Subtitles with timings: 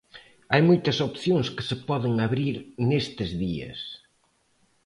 [0.51, 2.55] Hai moitas opcións que se poden abrir
[2.89, 3.79] nestes días.